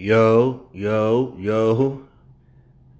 [0.00, 2.04] Yo, yo, yo.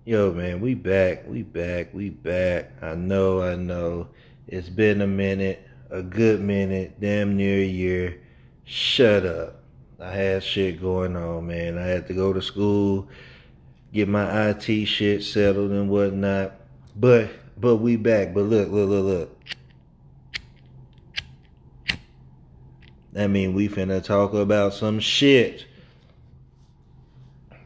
[0.04, 1.28] Yo, man, we back.
[1.28, 1.94] We back.
[1.94, 2.72] We back.
[2.82, 4.08] I know, I know.
[4.48, 8.20] It's been a minute, a good minute, damn near a year.
[8.64, 9.62] Shut up.
[10.00, 11.78] I had shit going on, man.
[11.78, 13.06] I had to go to school,
[13.92, 16.54] get my IT shit settled and whatnot.
[16.96, 18.34] But but we back.
[18.34, 19.40] But look, look, look, look.
[23.16, 25.67] I mean we finna talk about some shit.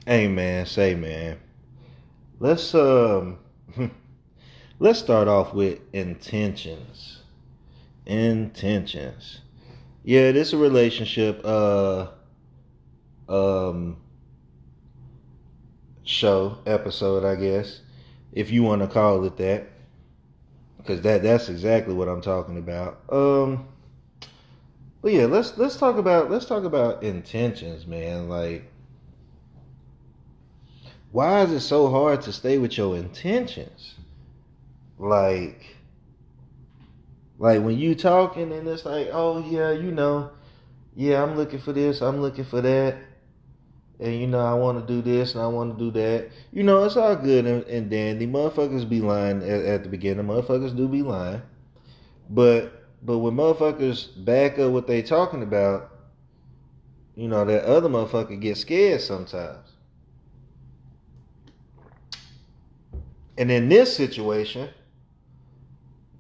[0.07, 1.39] Man, say man.
[2.41, 3.39] Let's um
[4.81, 7.23] let's start off with intentions.
[8.05, 9.43] Intentions.
[10.03, 12.09] Yeah, this is a relationship uh
[13.29, 13.99] um
[16.03, 17.81] show episode, I guess,
[18.33, 19.69] if you want to call it that.
[20.85, 23.03] Cuz that that's exactly what I'm talking about.
[23.09, 23.69] Um
[25.01, 28.29] but yeah, let's let's talk about let's talk about intentions, man.
[28.29, 28.72] Like
[31.13, 33.95] why is it so hard to stay with your intentions?
[34.99, 35.77] Like,
[37.39, 40.31] like when you talking and it's like, oh yeah, you know,
[40.97, 42.97] yeah, I'm looking for this, I'm looking for that,
[44.01, 46.31] and you know, I want to do this and I want to do that.
[46.51, 48.27] You know, it's all good and, and dandy.
[48.27, 50.27] Motherfuckers be lying at, at the beginning.
[50.27, 51.43] Motherfuckers do be lying,
[52.31, 55.91] but but when motherfuckers back up what they talking about,
[57.17, 59.72] you know, that other motherfucker get scared sometimes.
[63.39, 64.69] And in this situation,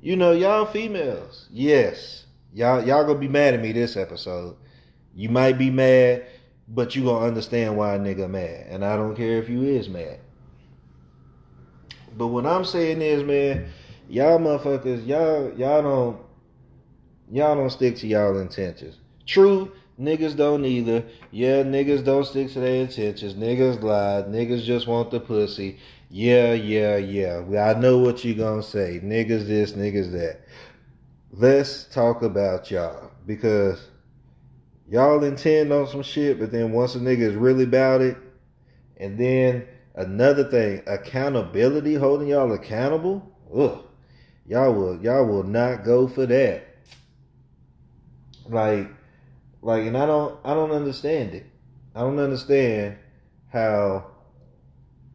[0.01, 4.57] you know, y'all females, yes, y'all y'all gonna be mad at me this episode.
[5.15, 6.27] You might be mad,
[6.69, 9.89] but you gonna understand why a nigga mad, and I don't care if you is
[9.89, 10.21] mad.
[12.17, 13.69] But what I'm saying is, man,
[14.09, 16.21] y'all motherfuckers, y'all y'all don't
[17.31, 18.97] y'all don't stick to y'all intentions.
[19.27, 21.05] True, niggas don't either.
[21.31, 23.35] Yeah, niggas don't stick to their intentions.
[23.35, 24.25] Niggas lie.
[24.29, 25.79] Niggas just want the pussy.
[26.15, 27.43] Yeah, yeah, yeah.
[27.75, 29.01] I know what you gonna say.
[29.03, 30.43] Niggas this, niggas that.
[31.31, 33.89] Let's talk about y'all because
[34.91, 38.19] y'all intend on some shit, but then once a nigga is really about it,
[38.99, 43.35] and then another thing, accountability, holding y'all accountable.
[43.57, 43.83] Ugh,
[44.47, 46.77] y'all will y'all will not go for that.
[48.51, 48.87] Like,
[49.63, 51.47] like, and I don't I don't understand it.
[51.95, 52.99] I don't understand
[53.51, 54.12] how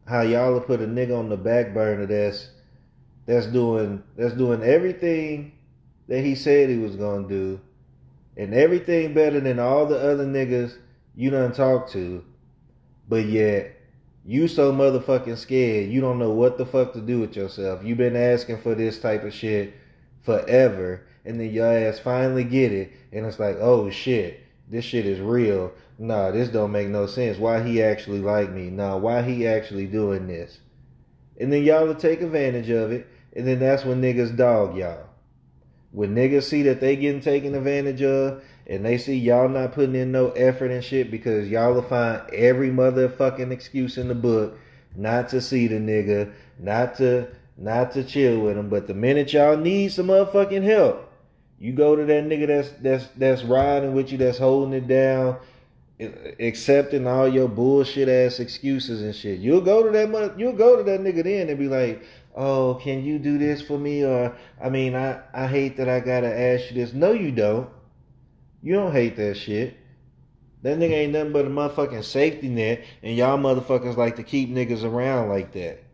[0.08, 2.50] how y'all put a nigga on the back burner that's
[3.26, 5.52] that's doing that's doing everything
[6.08, 7.60] that he said he was gonna do,
[8.36, 10.76] and everything better than all the other niggas
[11.14, 12.24] you done talked to,
[13.08, 13.76] but yet
[14.24, 17.84] you so motherfucking scared you don't know what the fuck to do with yourself.
[17.84, 19.74] you been asking for this type of shit
[20.22, 24.40] forever, and then your ass finally get it, and it's like, oh shit,
[24.70, 27.38] this shit is real nah, this don't make no sense.
[27.38, 28.70] Why he actually like me?
[28.70, 30.60] Nah, why he actually doing this?
[31.38, 35.06] And then y'all will take advantage of it, and then that's when niggas dog y'all.
[35.90, 39.94] When niggas see that they getting taken advantage of, and they see y'all not putting
[39.94, 44.58] in no effort and shit because y'all will find every motherfucking excuse in the book
[44.94, 48.68] not to see the nigga, not to not to chill with him.
[48.68, 51.07] But the minute y'all need some motherfucking help,
[51.60, 55.38] you go to that nigga that's that's that's riding with you, that's holding it down,
[56.38, 59.40] accepting all your bullshit ass excuses and shit.
[59.40, 62.04] You'll go to that you'll go to that nigga then and be like,
[62.36, 65.98] "Oh, can you do this for me?" Or, "I mean, I I hate that I
[65.98, 67.68] gotta ask you this." No, you don't.
[68.62, 69.76] You don't hate that shit.
[70.62, 74.50] That nigga ain't nothing but a motherfucking safety net, and y'all motherfuckers like to keep
[74.50, 75.84] niggas around like that.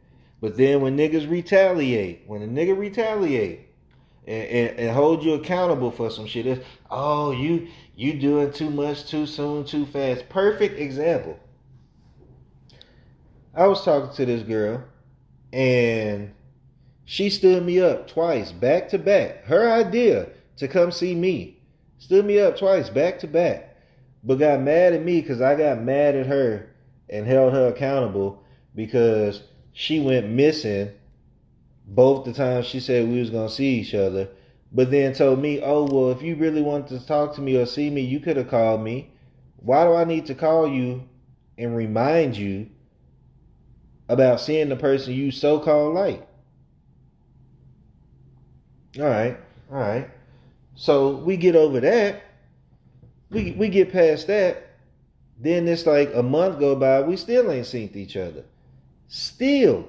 [0.41, 3.61] But then when niggas retaliate, when a nigga retaliate
[4.27, 8.71] and, and, and hold you accountable for some shit, it's, oh, you you doing too
[8.71, 10.29] much too soon, too fast.
[10.29, 11.39] Perfect example.
[13.55, 14.83] I was talking to this girl
[15.53, 16.33] and
[17.05, 19.45] she stood me up twice, back to back.
[19.45, 21.59] Her idea to come see me
[21.99, 23.77] stood me up twice, back to back,
[24.25, 26.69] but got mad at me because I got mad at her
[27.09, 28.43] and held her accountable
[28.75, 30.91] because she went missing
[31.87, 34.29] both the times she said we was gonna see each other
[34.75, 37.65] but then told me, oh, well, if you really wanted to talk to me or
[37.65, 39.13] see me, you could have called me.
[39.59, 41.09] Why do I need to call you
[41.57, 42.69] and remind you
[44.09, 46.27] about seeing the person you so called like?
[48.99, 49.39] All right,
[49.71, 50.11] all right.
[50.75, 52.23] So we get over that.
[53.31, 54.71] We we get past that.
[55.39, 58.45] Then it's like a month go by, we still ain't seen each other.
[59.09, 59.89] Still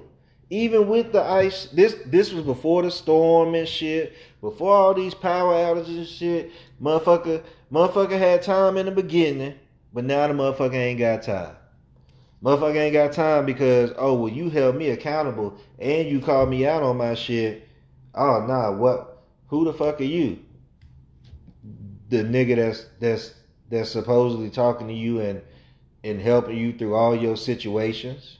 [0.50, 5.14] even with the ice, this this was before the storm and shit, before all these
[5.14, 6.52] power outages and shit.
[6.80, 9.54] Motherfucker, motherfucker had time in the beginning,
[9.92, 11.56] but now the motherfucker ain't got time.
[12.42, 16.66] Motherfucker ain't got time because oh well you held me accountable and you called me
[16.66, 17.68] out on my shit.
[18.14, 19.24] Oh nah, what?
[19.48, 20.38] Who the fuck are you?
[22.08, 23.34] The nigga that's that's
[23.68, 25.42] that's supposedly talking to you and
[26.04, 28.38] and helping you through all your situations.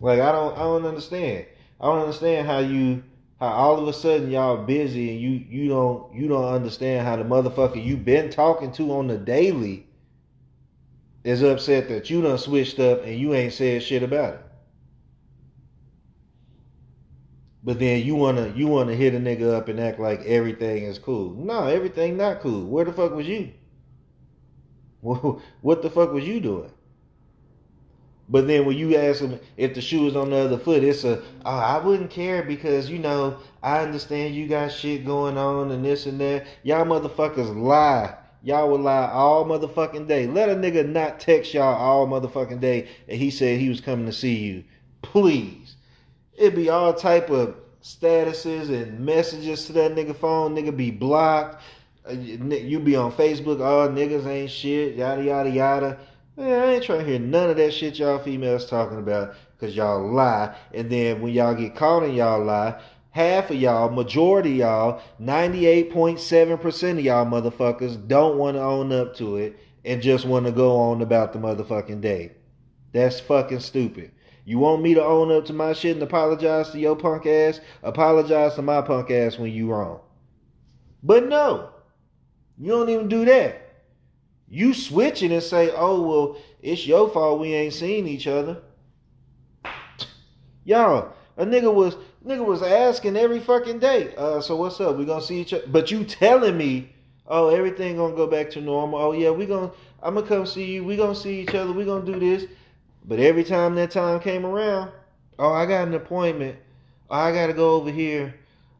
[0.00, 1.46] Like I don't I don't understand.
[1.80, 3.02] I don't understand how you
[3.38, 7.16] how all of a sudden y'all busy and you you don't you don't understand how
[7.16, 9.86] the motherfucker you been talking to on the daily
[11.22, 14.40] is upset that you done switched up and you ain't said shit about it.
[17.62, 20.98] But then you wanna you wanna hit a nigga up and act like everything is
[20.98, 21.34] cool.
[21.34, 22.64] No, everything not cool.
[22.64, 23.52] Where the fuck was you?
[25.02, 26.70] What the fuck was you doing?
[28.30, 31.04] But then when you ask them if the shoe is on the other foot, it's
[31.04, 35.70] a oh, I wouldn't care because you know I understand you got shit going on
[35.72, 36.46] and this and that.
[36.62, 40.26] Y'all motherfuckers lie Y'all will lie all motherfucking day.
[40.26, 44.06] Let a nigga not text y'all all motherfucking day and he said he was coming
[44.06, 44.64] to see you.
[45.02, 45.76] Please.
[46.38, 50.54] It'd be all type of statuses and messages to that nigga phone.
[50.54, 51.62] Nigga be blocked.
[52.08, 55.98] Uh, you be on Facebook, all oh, niggas ain't shit, yada yada yada.
[56.36, 59.76] Man, I ain't trying to hear none of that shit y'all females talking about because
[59.76, 60.54] y'all lie.
[60.72, 62.80] And then when y'all get caught in y'all lie,
[63.10, 69.36] half of y'all, majority y'all, 98.7% of y'all motherfuckers don't want to own up to
[69.36, 72.32] it and just want to go on about the motherfucking day.
[72.92, 74.12] That's fucking stupid.
[74.44, 77.60] You want me to own up to my shit and apologize to your punk ass?
[77.82, 80.00] Apologize to my punk ass when you wrong.
[81.02, 81.70] But no,
[82.58, 83.69] you don't even do that.
[84.50, 88.60] You switching and say, oh, well, it's your fault we ain't seen each other.
[90.64, 94.14] Y'all, a nigga was Nigga was asking every fucking day.
[94.14, 94.96] Uh, so what's up?
[94.96, 95.66] We gonna see each other?
[95.66, 96.92] But you telling me,
[97.26, 99.00] oh, everything gonna go back to normal.
[99.00, 99.70] Oh yeah, we gonna,
[100.02, 100.84] I'm gonna come see you.
[100.84, 101.72] We gonna see each other.
[101.72, 102.44] We gonna do this.
[103.06, 104.90] But every time that time came around,
[105.38, 106.58] oh, I got an appointment.
[107.08, 108.34] Oh, I gotta go over here.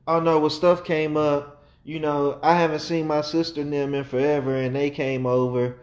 [0.06, 1.59] Oh no, well stuff came up.
[1.82, 5.76] You know, I haven't seen my sister and them in forever, and they came over.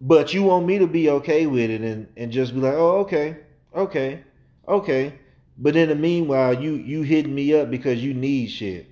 [0.00, 2.98] But you want me to be okay with it and, and just be like, oh,
[2.98, 3.38] okay,
[3.74, 4.22] okay,
[4.68, 5.14] okay.
[5.58, 8.90] But in the meanwhile, you you hitting me up because you need shit.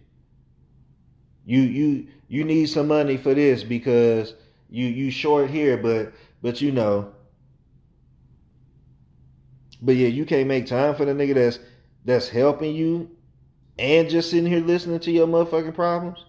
[1.44, 4.34] You you you need some money for this because
[4.70, 7.12] you you short here, but but you know.
[9.82, 11.58] But yeah, you can't make time for the nigga that's
[12.06, 13.13] that's helping you
[13.78, 16.24] and just sitting here listening to your motherfucking problems.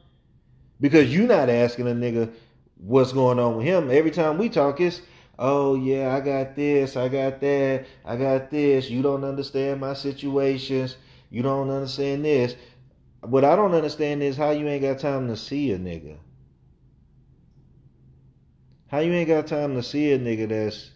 [0.82, 2.32] Because you not asking a nigga
[2.78, 3.90] what's going on with him.
[3.90, 5.02] Every time we talk, it's
[5.40, 8.90] oh yeah, I got this, I got that, I got this.
[8.90, 10.98] You don't understand my situations.
[11.30, 12.56] You don't understand this.
[13.22, 16.18] What I don't understand is how you ain't got time to see a nigga.
[18.88, 20.92] How you ain't got time to see a nigga that's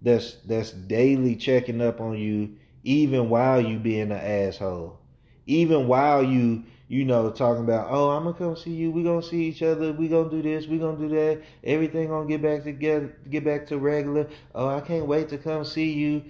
[0.00, 4.98] that's that's daily checking up on you even while you being an asshole.
[5.46, 8.92] Even while you you know, talking about, oh, I'm gonna come see you.
[8.92, 9.92] We gonna see each other.
[9.92, 10.66] We gonna do this.
[10.66, 11.42] We gonna do that.
[11.64, 14.28] Everything gonna get back together, get back to regular.
[14.54, 16.22] Oh, I can't wait to come see you.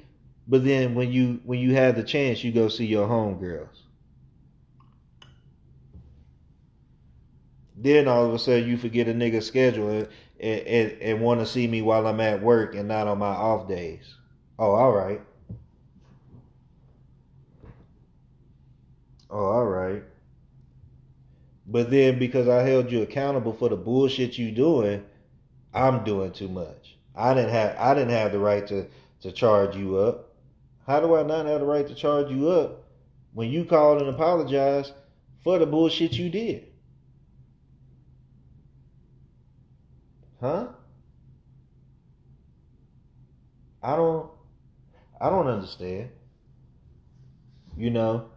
[0.48, 3.82] But then when you when you have the chance, you go see your homegirls.
[7.76, 10.08] Then all of a sudden you forget a nigga schedule and,
[10.40, 13.68] and, and want to see me while I'm at work and not on my off
[13.68, 14.14] days.
[14.58, 15.20] Oh, all right.
[19.36, 20.02] Oh, all right.
[21.66, 25.04] But then because I held you accountable for the bullshit you doing,
[25.74, 26.96] I'm doing too much.
[27.14, 28.86] I didn't have I didn't have the right to
[29.20, 30.32] to charge you up.
[30.86, 32.84] How do I not have the right to charge you up
[33.34, 34.94] when you called and apologized
[35.44, 36.68] for the bullshit you did?
[40.40, 40.68] Huh?
[43.82, 44.30] I don't
[45.20, 46.08] I don't understand.
[47.76, 48.30] You know,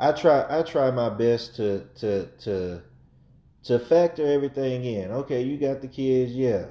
[0.00, 2.82] I try I try my best to to to
[3.64, 5.10] to factor everything in.
[5.10, 6.64] Okay, you got the kids, yeah.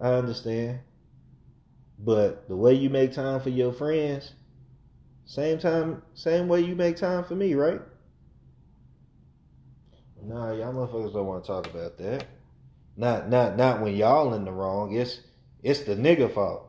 [0.00, 0.78] I understand.
[1.98, 4.32] But the way you make time for your friends,
[5.26, 7.80] same time same way you make time for me, right?
[10.22, 12.26] Nah, y'all motherfuckers don't want to talk about that.
[12.96, 14.94] Not not not when y'all in the wrong.
[14.94, 15.20] It's
[15.64, 16.68] it's the nigga fault.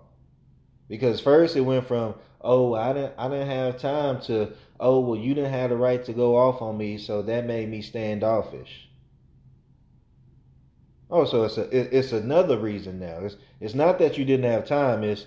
[0.90, 5.18] Because first it went from, oh, I didn't I didn't have time to oh, well,
[5.18, 8.90] you didn't have the right to go off on me, so that made me standoffish.
[11.10, 13.20] Oh, so it's a, it's another reason now.
[13.22, 15.04] It's it's not that you didn't have time.
[15.04, 15.24] It's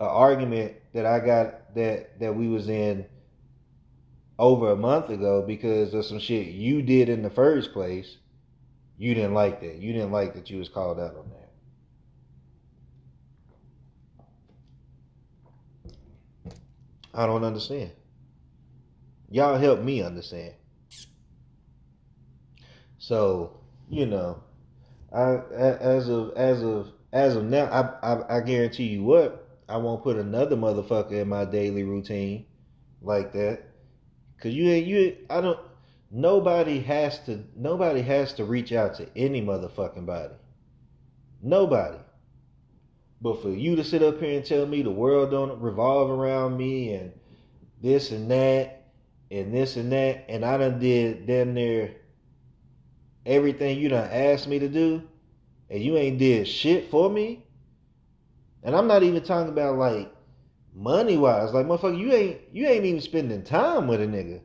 [0.00, 3.04] an argument that I got that that we was in
[4.38, 8.18] over a month ago because of some shit you did in the first place.
[8.96, 9.76] You didn't like that.
[9.76, 11.50] You didn't like that you was called out on that.
[17.12, 17.90] I don't understand.
[19.34, 20.54] Y'all help me understand.
[22.98, 23.58] So,
[23.90, 24.44] you know,
[25.12, 29.78] I as of as of as of now, I, I I guarantee you what, I
[29.78, 32.46] won't put another motherfucker in my daily routine
[33.02, 33.64] like that.
[34.40, 35.58] Cause you ain't you I don't
[36.12, 40.34] nobody has to nobody has to reach out to any motherfucking body.
[41.42, 41.98] Nobody.
[43.20, 46.56] But for you to sit up here and tell me the world don't revolve around
[46.56, 47.12] me and
[47.82, 48.83] this and that
[49.30, 51.94] and this and that, and I done did damn near
[53.26, 55.02] everything you done asked me to do,
[55.70, 57.44] and you ain't did shit for me.
[58.62, 60.14] And I'm not even talking about like
[60.74, 61.52] money wise.
[61.52, 64.40] Like motherfucker, you ain't you ain't even spending time with a nigga.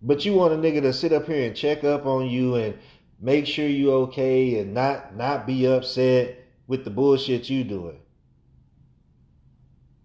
[0.00, 2.78] But you want a nigga to sit up here and check up on you and
[3.20, 7.98] make sure you okay and not not be upset with the bullshit you doing.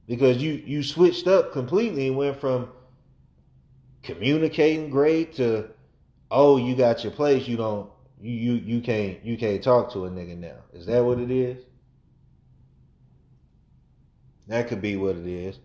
[0.08, 2.70] Because you you switched up completely and went from
[4.02, 5.70] communicating great to
[6.30, 10.06] oh you got your place you don't you you you can't you can't talk to
[10.06, 10.58] a nigga now.
[10.74, 11.64] Is that what it is?
[14.48, 15.60] That could be what it is.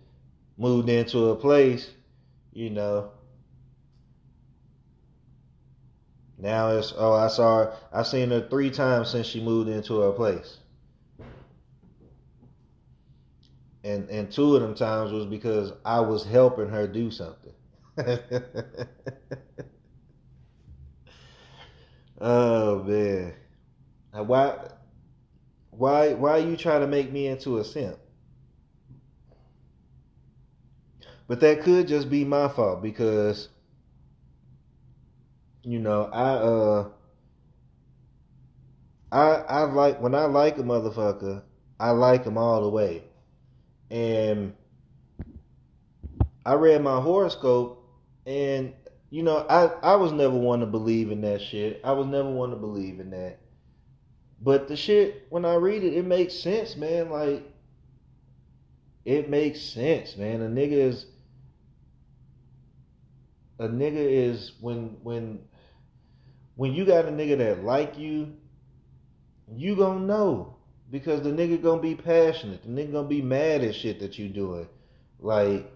[0.56, 1.90] Moved into a place,
[2.52, 3.10] you know.
[6.38, 10.00] Now it's oh I saw her I seen her three times since she moved into
[10.00, 10.58] her place.
[13.84, 17.52] And and two of them times was because I was helping her do something.
[22.20, 23.34] oh man.
[24.12, 24.58] Why
[25.70, 27.98] why why are you trying to make me into a simp?
[31.28, 33.48] But that could just be my fault because
[35.62, 36.88] you know, I uh
[39.12, 41.42] I I like when I like a motherfucker,
[41.78, 43.04] I like him all the way.
[43.90, 44.54] And
[46.44, 47.84] I read my horoscope
[48.26, 48.74] and
[49.10, 51.80] you know, I I was never one to believe in that shit.
[51.82, 53.38] I was never one to believe in that.
[54.40, 57.10] But the shit when I read it, it makes sense, man.
[57.10, 57.42] Like
[59.04, 60.42] it makes sense, man.
[60.42, 61.06] A nigga is
[63.58, 65.40] a nigga is when when
[66.56, 68.34] when you got a nigga that like you,
[69.56, 70.57] you gonna know
[70.90, 72.62] because the nigga gonna be passionate.
[72.62, 74.68] The nigga gonna be mad at shit that you doing.
[75.20, 75.70] Like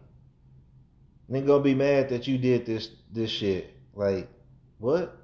[1.31, 3.75] nigga gonna be mad that you did this this shit.
[3.95, 4.29] Like
[4.79, 5.19] what?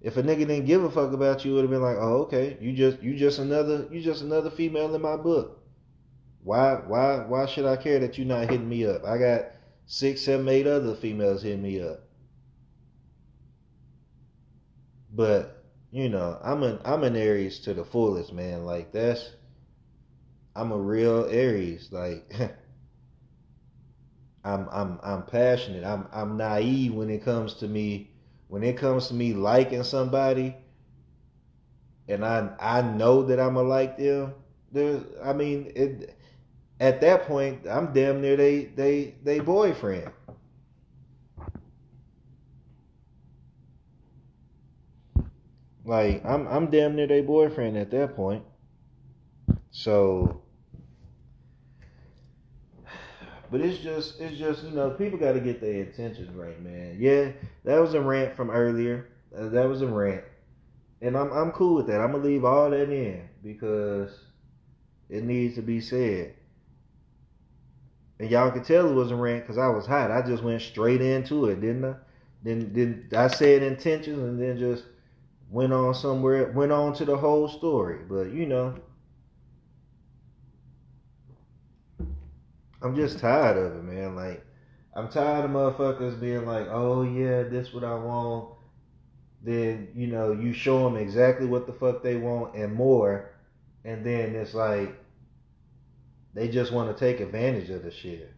[0.00, 2.22] If a nigga didn't give a fuck about you, it would have been like, oh
[2.22, 5.60] okay, you just you just another you just another female in my book.
[6.42, 9.04] Why why why should I care that you not hitting me up?
[9.04, 9.46] I got
[9.84, 12.00] six, seven, eight other females hitting me up.
[15.12, 15.59] But
[15.90, 18.64] you know, I'm an I'm an Aries to the fullest, man.
[18.64, 19.30] Like that's
[20.54, 21.88] I'm a real Aries.
[21.90, 22.32] Like
[24.44, 25.84] I'm I'm I'm passionate.
[25.84, 28.10] I'm I'm naive when it comes to me
[28.48, 30.56] when it comes to me liking somebody
[32.08, 34.34] and I I know that I'm a like them.
[34.72, 36.16] There's I mean it
[36.80, 40.10] at that point, I'm damn near they they they boyfriend.
[45.90, 48.44] Like I'm I'm damn near their boyfriend at that point.
[49.72, 50.40] So
[53.50, 56.96] but it's just it's just you know people got to get their intentions right, man.
[57.00, 57.32] Yeah,
[57.64, 59.08] that was a rant from earlier.
[59.36, 60.22] Uh, that was a rant,
[61.02, 62.00] and I'm I'm cool with that.
[62.00, 64.16] I'm gonna leave all that in because
[65.08, 66.34] it needs to be said.
[68.20, 70.12] And y'all could tell it was a rant because I was hot.
[70.12, 71.94] I just went straight into it, didn't I?
[72.44, 74.84] Then, then I said intentions and then just
[75.50, 77.98] went on somewhere, went on to the whole story.
[78.08, 78.76] But you know,
[82.80, 84.16] I'm just tired of it, man.
[84.16, 84.44] Like,
[84.94, 88.54] I'm tired of motherfuckers being like, "Oh yeah, this what I want."
[89.42, 93.30] Then you know, you show them exactly what the fuck they want and more,
[93.84, 94.96] and then it's like
[96.34, 98.32] they just want to take advantage of the shit.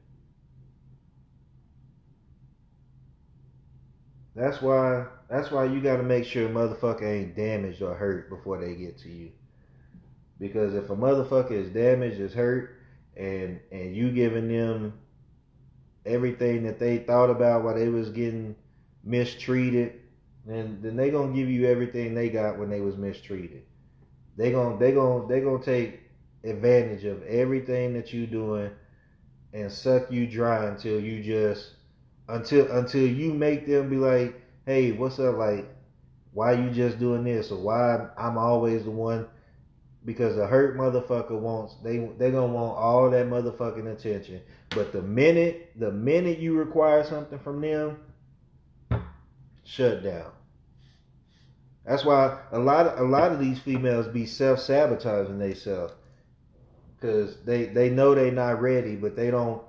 [4.35, 8.75] That's why that's why you gotta make sure motherfucker ain't damaged or hurt before they
[8.75, 9.31] get to you.
[10.39, 12.77] Because if a motherfucker is damaged, is hurt,
[13.17, 14.95] and and you giving them
[16.07, 18.57] everything that they thought about while they was getting
[19.05, 20.01] mistreated,
[20.47, 23.63] then then they gonna give you everything they got when they was mistreated.
[24.37, 26.01] They gonna they gonna they gonna take
[26.43, 28.71] advantage of everything that you doing
[29.53, 31.75] and suck you dry until you just
[32.33, 35.37] until until you make them be like, hey, what's up?
[35.37, 35.69] Like,
[36.33, 37.51] why you just doing this?
[37.51, 39.27] Or why I'm always the one
[40.05, 44.41] because a hurt motherfucker wants they they gonna want all that motherfucking attention.
[44.71, 47.99] But the minute the minute you require something from them,
[49.65, 50.33] shut down.
[51.85, 55.93] That's why a lot of a lot of these females be self sabotaging themselves
[56.97, 59.63] because they they know they not ready, but they don't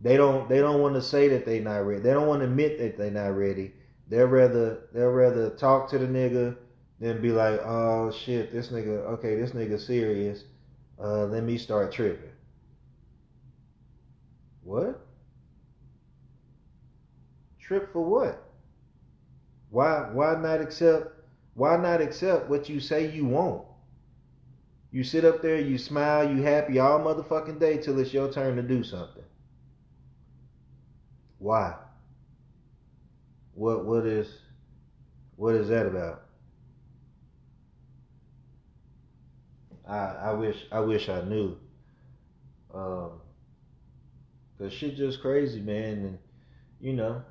[0.00, 2.00] they don't they don't want to say that they not ready.
[2.00, 3.72] They don't want to admit that they not ready.
[4.08, 6.56] They'll rather they'll rather talk to the nigga
[6.98, 10.44] than be like, oh shit, this nigga okay, this nigga serious.
[10.98, 12.30] Uh, let me start tripping.
[14.62, 15.06] What?
[17.58, 18.42] Trip for what?
[19.70, 21.08] Why why not accept
[21.54, 23.64] why not accept what you say you want?
[24.92, 28.56] You sit up there, you smile, you happy all motherfucking day till it's your turn
[28.56, 29.19] to do something.
[31.40, 31.74] Why?
[33.54, 34.28] What what is
[35.36, 36.22] what is that about?
[39.88, 41.56] I I wish I wish I knew.
[42.74, 43.12] Um
[44.58, 46.18] cause shit just crazy, man, and
[46.78, 47.22] you know.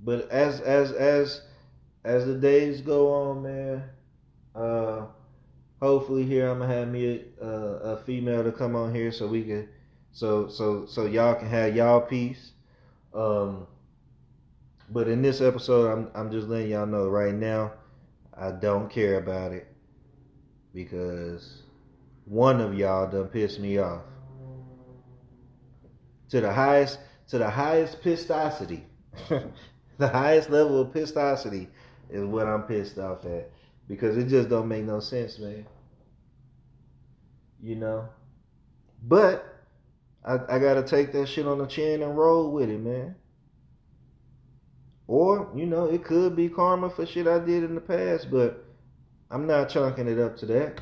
[0.00, 1.42] But as as as
[2.04, 3.84] as the days go on, man,
[4.56, 5.06] uh
[5.80, 9.44] hopefully here I'm gonna have me a, a, female to come on here so we
[9.44, 9.68] can
[10.10, 12.52] so so so y'all can have y'all peace.
[13.16, 13.66] Um
[14.90, 17.72] but in this episode I'm I'm just letting y'all know right now
[18.38, 19.66] I don't care about it
[20.74, 21.62] because
[22.26, 24.02] one of y'all done pissed me off.
[26.30, 28.84] To the highest to the highest pistosity.
[29.98, 31.68] the highest level of pistosity
[32.10, 33.50] is what I'm pissed off at
[33.88, 35.64] because it just don't make no sense, man.
[37.62, 38.08] You know,
[39.02, 39.55] but
[40.26, 43.14] I, I gotta take that shit on the chin and roll with it, man.
[45.06, 48.64] Or you know, it could be karma for shit I did in the past, but
[49.30, 50.80] I'm not chunking it up to that.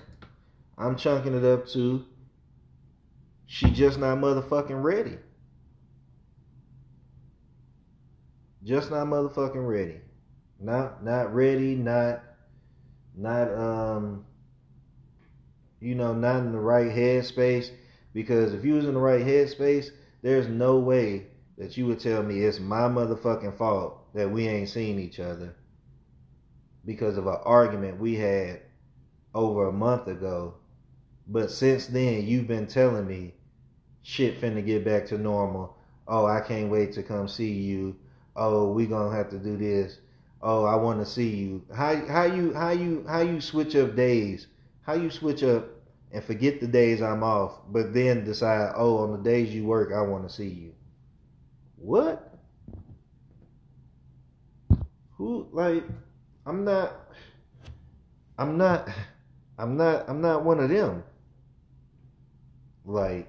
[0.78, 2.04] I'm chunking it up to
[3.46, 5.18] she just not motherfucking ready.
[8.64, 10.00] Just not motherfucking ready.
[10.58, 12.22] Not not ready, not
[13.14, 14.24] not um
[15.80, 17.70] you know, not in the right headspace.
[18.14, 19.90] Because if you was in the right headspace,
[20.22, 21.26] there's no way
[21.58, 25.54] that you would tell me it's my motherfucking fault that we ain't seen each other
[26.86, 28.62] because of an argument we had
[29.34, 30.54] over a month ago.
[31.26, 33.34] But since then, you've been telling me
[34.02, 35.76] shit finna get back to normal.
[36.08, 37.96] Oh, I can't wait to come see you.
[38.34, 39.98] Oh, we gonna have to do this
[40.44, 41.64] oh, I want to see you.
[41.74, 44.46] How how you how you how you switch up days?
[44.82, 45.73] How you switch up
[46.14, 49.92] and forget the days I'm off, but then decide, oh, on the days you work,
[49.92, 50.72] I want to see you.
[51.74, 52.38] What?
[55.16, 55.82] Who like?
[56.46, 56.94] I'm not.
[58.38, 58.88] I'm not.
[59.58, 60.08] I'm not.
[60.08, 61.02] I'm not one of them.
[62.84, 63.28] Like.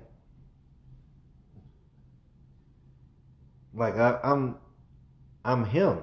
[3.74, 4.58] Like I, I'm.
[5.44, 6.00] I'm him.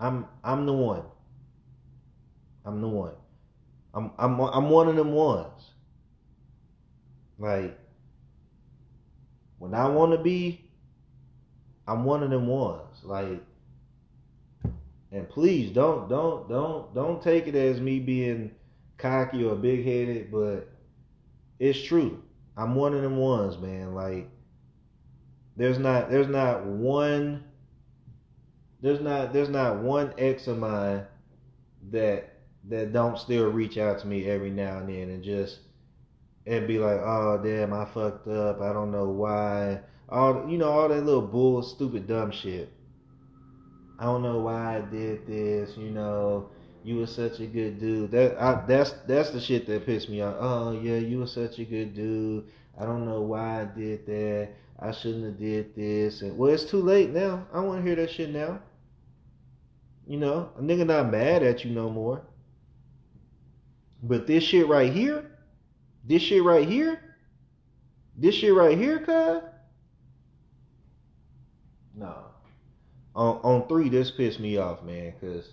[0.00, 1.04] I'm I'm the one.
[2.64, 3.14] I'm the one.
[3.94, 5.75] I'm I'm I'm one of them ones.
[7.38, 7.78] Like
[9.58, 10.64] when I want to be,
[11.86, 12.98] I'm one of them ones.
[13.02, 13.42] Like,
[15.12, 18.52] and please don't don't don't don't take it as me being
[18.98, 20.68] cocky or big headed, but
[21.58, 22.22] it's true.
[22.56, 23.94] I'm one of them ones, man.
[23.94, 24.28] Like,
[25.56, 27.44] there's not there's not one
[28.80, 31.04] there's not there's not one ex of mine
[31.90, 32.34] that
[32.68, 35.60] that don't still reach out to me every now and then and just
[36.46, 38.60] and be like, oh damn, I fucked up.
[38.60, 39.80] I don't know why.
[40.08, 42.72] All you know, all that little bull, stupid, dumb shit.
[43.98, 45.76] I don't know why I did this.
[45.76, 46.50] You know,
[46.84, 48.12] you were such a good dude.
[48.12, 50.36] That I, that's that's the shit that pissed me off.
[50.38, 52.44] Oh yeah, you were such a good dude.
[52.78, 54.50] I don't know why I did that.
[54.78, 56.22] I shouldn't have did this.
[56.22, 57.46] And well, it's too late now.
[57.52, 58.60] I want to hear that shit now.
[60.06, 62.22] You know, a nigga not mad at you no more.
[64.02, 65.35] But this shit right here,
[66.06, 67.00] this shit right here,
[68.16, 69.42] this shit right here, cuz.
[71.94, 72.14] No.
[73.14, 75.50] On on three, this pissed me off, man, cause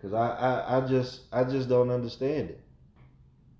[0.00, 2.60] cause I, I, I just I just don't understand it.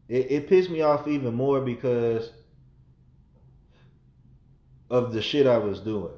[0.08, 2.30] It it pissed me off even more because
[4.90, 6.14] of the shit I was doing.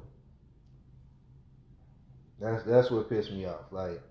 [2.39, 3.71] That's that's what pissed me off.
[3.71, 4.01] Like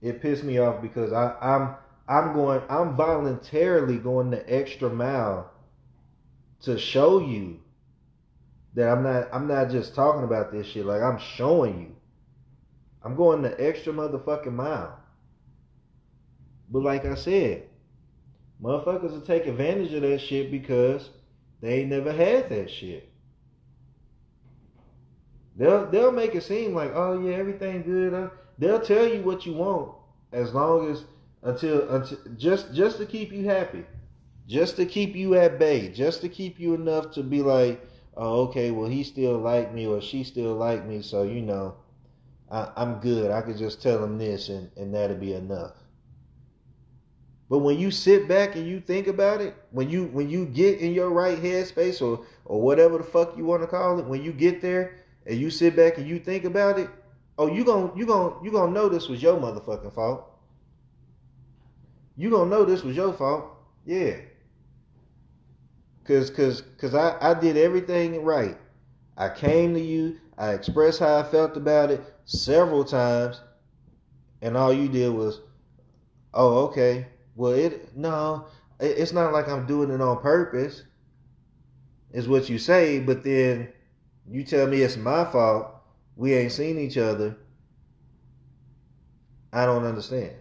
[0.00, 1.74] it pissed me off because I, I'm
[2.10, 5.50] I'm going I'm voluntarily going the extra mile
[6.62, 7.60] to show you
[8.74, 10.84] that I'm not I'm not just talking about this shit.
[10.84, 11.96] Like I'm showing you.
[13.02, 14.98] I'm going the extra motherfucking mile.
[16.70, 17.70] But like I said,
[18.62, 21.08] Motherfuckers will take advantage of that shit because
[21.60, 23.10] they ain't never had that shit.
[25.56, 28.12] They'll they'll make it seem like, oh yeah, everything good.
[28.12, 29.92] Uh, they'll tell you what you want
[30.32, 31.04] as long as
[31.42, 33.84] until until just just to keep you happy,
[34.46, 37.80] just to keep you at bay, just to keep you enough to be like,
[38.16, 41.74] oh okay, well he still like me or she still like me, so you know,
[42.50, 43.30] I, I'm good.
[43.30, 45.74] I could just tell him this and and that'll be enough.
[47.48, 50.78] But when you sit back and you think about it, when you when you get
[50.78, 54.22] in your right headspace or or whatever the fuck you want to call it, when
[54.22, 56.88] you get there and you sit back and you think about it,
[57.38, 60.29] oh you going you going you going to know this was your motherfucking fault.
[62.20, 63.46] You to know this was your fault.
[63.86, 64.16] Yeah.
[66.04, 68.58] Cuz cuz cuz I I did everything right.
[69.16, 73.40] I came to you, I expressed how I felt about it several times,
[74.42, 75.40] and all you did was,
[76.34, 77.06] "Oh, okay."
[77.36, 78.48] Well, it no,
[78.80, 80.84] it's not like I'm doing it on purpose.
[82.12, 83.72] Is what you say, but then
[84.28, 85.74] you tell me it's my fault.
[86.16, 87.38] We ain't seen each other.
[89.54, 90.36] I don't understand.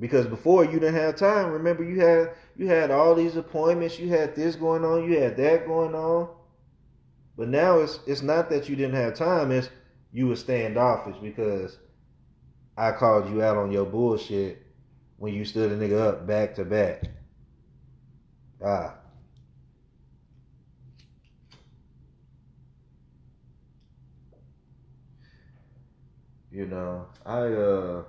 [0.00, 1.52] Because before you didn't have time.
[1.52, 3.98] Remember, you had you had all these appointments.
[3.98, 5.04] You had this going on.
[5.04, 6.28] You had that going on.
[7.36, 9.52] But now it's it's not that you didn't have time.
[9.52, 9.68] It's
[10.12, 11.78] you were standoffish because
[12.76, 14.66] I called you out on your bullshit
[15.18, 17.02] when you stood a nigga up back to back.
[18.64, 18.94] Ah.
[26.50, 28.02] You know, I uh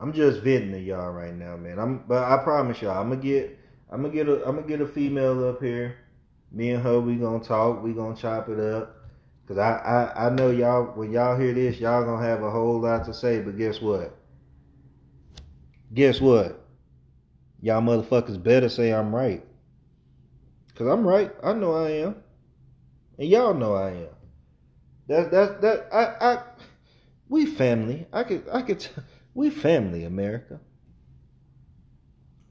[0.00, 1.78] I'm just venting to y'all right now, man.
[1.78, 3.58] I'm but I promise y'all, I'm gonna get
[3.90, 5.98] I'm gonna get a I'm gonna get a female up here.
[6.50, 7.82] Me and her, we gonna talk.
[7.82, 8.96] We gonna chop it up.
[9.46, 12.80] Cause I, I, I know y'all when y'all hear this, y'all gonna have a whole
[12.80, 14.16] lot to say, but guess what?
[15.92, 16.64] Guess what?
[17.60, 19.44] Y'all motherfuckers better say I'm right.
[20.76, 21.30] Cause I'm right.
[21.42, 22.16] I know I am.
[23.18, 24.08] And y'all know I am.
[25.08, 26.42] That's that's that I I
[27.28, 28.06] we family.
[28.12, 28.86] I could I could
[29.34, 30.60] we family, America.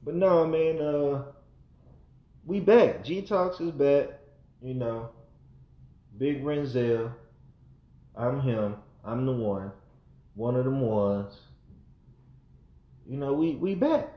[0.02, 1.24] But no man, uh
[2.44, 3.04] we back.
[3.04, 4.08] G Talks is back,
[4.62, 5.10] you know.
[6.18, 7.12] Big Renzel.
[8.16, 8.76] I'm him.
[9.04, 9.72] I'm the one.
[10.34, 11.34] One of them ones.
[13.06, 14.08] You know, we we back.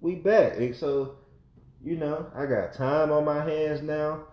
[0.00, 0.74] We back.
[0.74, 1.16] So,
[1.82, 4.24] you know, I got time on my hands now.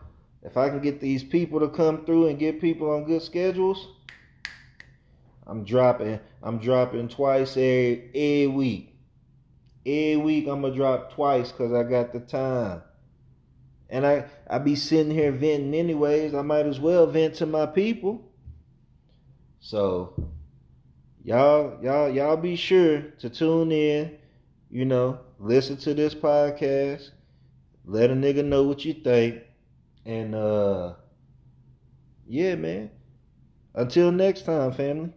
[0.44, 3.88] If I can get these people to come through and get people on good schedules,
[5.46, 6.20] I'm dropping.
[6.42, 8.96] I'm dropping twice every, every week.
[9.86, 12.82] Every week I'm gonna drop twice because I got the time.
[13.90, 16.34] And I, I be sitting here venting anyways.
[16.34, 18.30] I might as well vent to my people.
[19.60, 20.30] So
[21.24, 24.18] y'all, y'all, y'all be sure to tune in,
[24.70, 27.12] you know, listen to this podcast,
[27.86, 29.42] let a nigga know what you think.
[30.06, 30.94] And uh
[32.28, 32.92] yeah, man.
[33.74, 35.14] Until next time, family.